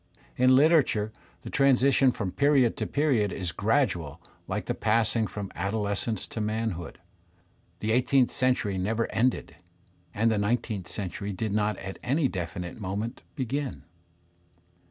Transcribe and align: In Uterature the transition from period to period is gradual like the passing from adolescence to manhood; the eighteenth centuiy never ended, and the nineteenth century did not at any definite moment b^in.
In 0.35 0.49
Uterature 0.49 1.11
the 1.43 1.51
transition 1.51 2.09
from 2.09 2.31
period 2.31 2.75
to 2.77 2.87
period 2.87 3.31
is 3.31 3.51
gradual 3.51 4.19
like 4.47 4.65
the 4.65 4.73
passing 4.73 5.27
from 5.27 5.51
adolescence 5.53 6.25
to 6.29 6.41
manhood; 6.41 6.97
the 7.81 7.91
eighteenth 7.91 8.31
centuiy 8.31 8.79
never 8.79 9.05
ended, 9.11 9.57
and 10.11 10.31
the 10.31 10.39
nineteenth 10.39 10.87
century 10.87 11.31
did 11.33 11.53
not 11.53 11.77
at 11.77 11.99
any 12.01 12.27
definite 12.27 12.81
moment 12.81 13.21
b^in. 13.37 13.83